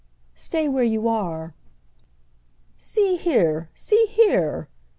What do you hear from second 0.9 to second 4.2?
are!" "See here—see